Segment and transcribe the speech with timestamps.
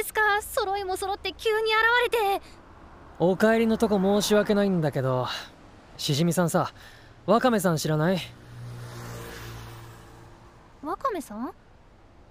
[0.00, 0.20] ですか？
[0.40, 1.66] 揃いも揃って急に
[2.08, 2.42] 現れて。
[3.18, 5.26] お帰りのとこ申し訳ないんだけど
[5.98, 6.72] しじみさんさ
[7.26, 8.18] ワカメさん知らない？
[10.82, 11.48] ワカメさん？
[11.48, 11.52] あ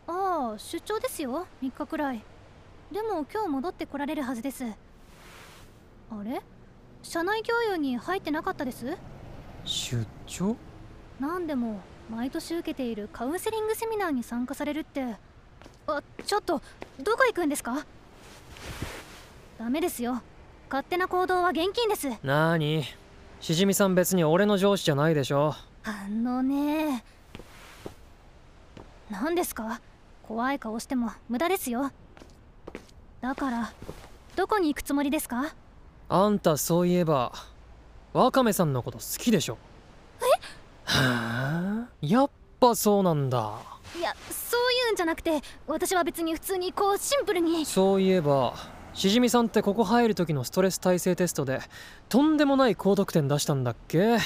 [0.07, 2.23] あ出張ですよ3日くらい。
[2.91, 4.65] でも今日戻ってこられるはずです。
[4.65, 6.41] あれ？
[7.03, 8.97] 社内共有に入ってなかったです？
[9.63, 10.55] 出張？
[11.19, 15.05] なんでも毎年受けているカウンセリングセミナーに参加されるって
[15.97, 16.61] あちょっと
[16.99, 17.85] どこ行くんですか？
[19.57, 20.21] ダメですよ。
[20.69, 22.09] 勝手な行動は現金です。
[22.23, 22.83] なーに？
[23.41, 25.55] しじみさん別に俺の上司じゃないでしょ。
[25.83, 27.03] あのね。
[29.09, 29.81] 何ですか？
[30.27, 31.91] 怖い顔しても無駄ですよ。
[33.21, 33.73] だから
[34.35, 35.53] どこに行くつもりですか？
[36.09, 37.31] あんたそういえば
[38.13, 39.57] ワカメさんのこと好きでしょ。
[40.21, 40.23] え？
[40.85, 41.89] はあ？
[42.01, 43.57] やっぱそうなんだ
[43.97, 47.65] いやそういうんじゃなくて私は別に普通にこうシンプルに。
[47.65, 48.53] そういえば
[48.93, 51.59] しじみさんってここ入る時のストレス耐性テストで
[52.09, 54.17] とんでもない高得点出したんだっけ？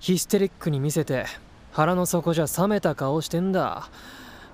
[0.00, 1.26] ヒステリックに見せて
[1.72, 3.88] 腹の底じゃ冷めた顔してんだ。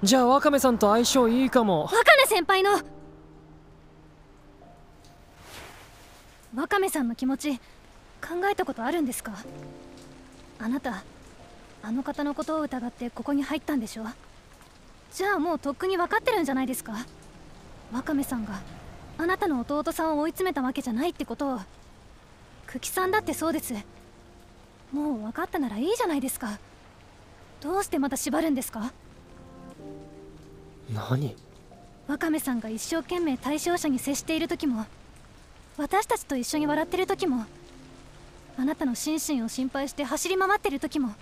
[0.02, 1.84] じゃあワカメさんと相性いいかも。
[1.84, 2.80] ワカメ先輩の。
[6.54, 7.62] ワカメさんの気持ち考
[8.50, 9.32] えたことあるんですか？
[10.60, 11.02] あなた
[11.82, 14.04] あの方のことを疑ってここに入ったんでしょ
[15.12, 17.06] じゃあもうとっくに分かってるんじゃないですか？
[17.92, 18.60] ワカメさんが
[19.16, 21.60] あなたの弟さんを追い詰めたわけじゃないってことを。
[22.70, 23.74] 久喜さんだってそうです。
[24.92, 26.58] もう分かったならいいじゃないですか。
[27.60, 28.92] どうしてまた縛るんですか？
[30.92, 31.34] 何？
[32.06, 34.86] ワカメさんが一生懸命対象者に接している時も
[35.76, 37.44] 私たちと一緒に笑ってる時も
[38.58, 41.14] あなたの心身を心配して走り回ってる時も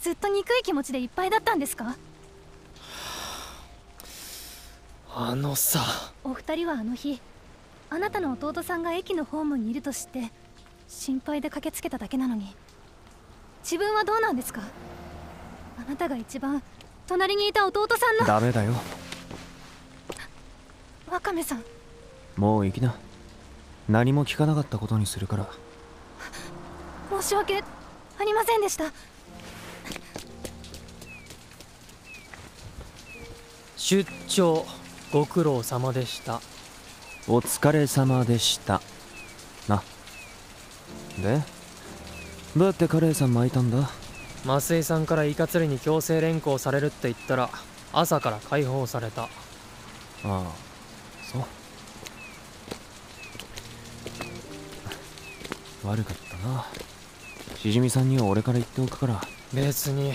[0.00, 1.96] ずっと憎い気持ちでいっぱいだったんですか？
[5.20, 5.80] あのさ。
[6.22, 7.20] お二人はあの日
[7.90, 10.30] あなたの弟さんが駅のホームにいると知って
[10.86, 12.54] 心配で駆けつけただけなのに。
[13.64, 14.60] 自分はどうなんですか？
[15.76, 16.62] あなたが一番
[17.08, 18.26] 隣にいた弟さんの。
[18.26, 18.72] ダメだよ。
[21.10, 21.64] ワカメさん。
[22.36, 22.94] もう行きな。
[23.88, 25.48] 何も聞かなかったことにするから。
[27.20, 27.64] 申し訳
[28.20, 28.84] ありませんでした。
[33.76, 34.64] 出張
[35.12, 36.40] ご苦労様でした。
[37.26, 38.82] お疲れ様でした。
[39.66, 39.82] な。
[41.22, 41.42] で
[42.56, 43.90] どうやってカレーさん巻いたんだ？
[44.44, 47.50] 増井さんからイカ釣りに強制連行されるって言ったら
[47.92, 49.22] 朝から解放された。
[49.24, 49.28] あ
[50.24, 50.42] あ
[51.32, 51.42] そう。
[55.84, 56.66] 悪かったな。
[57.56, 59.20] しじみさんには俺から言っておくから。
[59.54, 60.12] 別に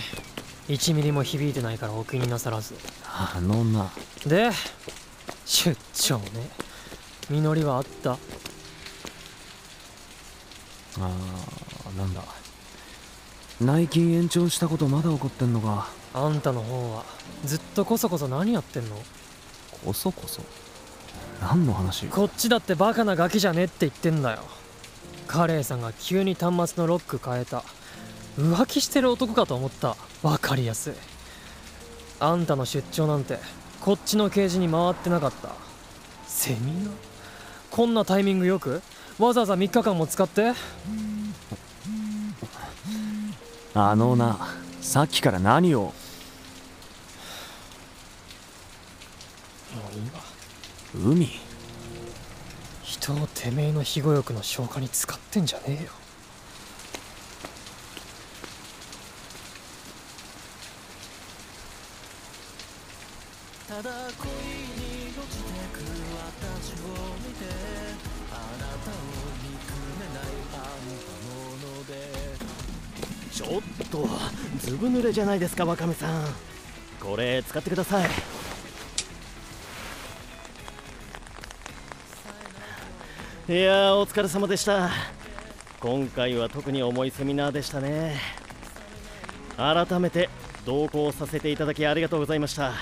[0.68, 2.74] 1ミリも響いてないからお気になさらず。
[3.04, 3.90] あのな
[4.26, 4.50] で
[5.44, 6.24] 出張ね。
[7.30, 8.12] 実りはあった。
[8.12, 12.22] あーなんだ。
[13.60, 15.88] 内勤延長したことまだ怒ってんのか。
[16.14, 17.04] あんたの方は
[17.44, 18.96] ずっとこそこそ何やってんの？
[19.84, 20.42] こそこそ？
[21.40, 22.06] 何の話？
[22.06, 24.38] こっちだってバカなガキじゃねって言ってんだよ。
[25.26, 27.62] カレーさんが急に端末のロック変えた。
[28.38, 29.96] 浮気してる男かと思った。
[30.22, 30.94] 分かりやすい。
[32.20, 33.38] あんたの出張なんて
[33.84, 35.50] こっちのケージに回ってなかった。
[36.26, 36.92] セミナー？
[37.70, 38.80] こんなタイミングよく？
[39.18, 40.54] わざわざ3日間も使って？
[43.74, 44.38] あのな
[44.80, 45.80] さっきから何を？
[45.80, 45.92] も
[49.92, 50.20] ういいわ。
[51.12, 51.28] 海？
[52.82, 55.90] 人をてめえの庇護欲の消化に使ってんじゃねえよ
[63.84, 65.76] だ恋に落ちてく
[66.40, 66.88] 私を
[67.20, 67.44] 見て
[68.32, 68.96] あなたを
[69.44, 71.36] 憎めないあんたも
[71.76, 71.92] ので
[73.30, 74.08] ちょっと
[74.58, 76.24] ずぶ濡れじゃないですかワカメさん。
[76.98, 78.08] これ使ってください。
[83.46, 84.88] いやお疲れ様でした。
[85.80, 88.18] 今回は特に重いセミナーでしたね。
[89.58, 90.30] 改めて
[90.64, 92.72] 同行させていただきありがとうございました。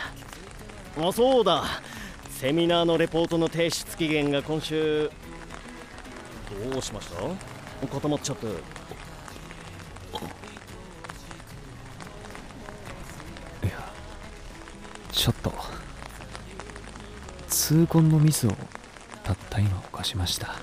[0.98, 1.64] あそうだ。
[2.30, 5.10] セミナーのレポートの提出期限が今週
[6.70, 7.86] どうしました？
[7.86, 8.46] 固まっちゃって。
[15.12, 15.52] ちょっと。
[17.48, 18.52] 痛恨のミスを
[19.22, 20.56] たった今犯しました。